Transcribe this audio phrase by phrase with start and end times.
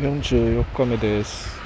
[0.00, 1.58] 44日目です。